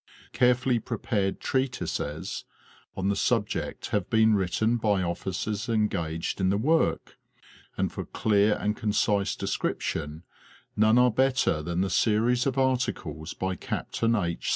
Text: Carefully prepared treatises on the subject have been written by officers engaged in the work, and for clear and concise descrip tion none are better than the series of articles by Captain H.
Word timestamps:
Carefully 0.33 0.79
prepared 0.79 1.39
treatises 1.39 2.43
on 2.97 3.09
the 3.09 3.15
subject 3.15 3.89
have 3.89 4.09
been 4.09 4.33
written 4.33 4.77
by 4.77 5.03
officers 5.03 5.69
engaged 5.69 6.41
in 6.41 6.49
the 6.49 6.57
work, 6.57 7.19
and 7.77 7.91
for 7.91 8.05
clear 8.05 8.55
and 8.59 8.75
concise 8.75 9.35
descrip 9.35 9.79
tion 9.79 10.23
none 10.75 10.97
are 10.97 11.11
better 11.11 11.61
than 11.61 11.81
the 11.81 11.89
series 11.91 12.47
of 12.47 12.57
articles 12.57 13.35
by 13.35 13.53
Captain 13.55 14.15
H. 14.15 14.49